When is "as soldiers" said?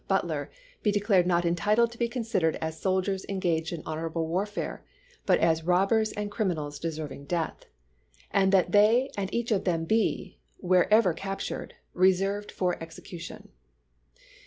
2.55-3.23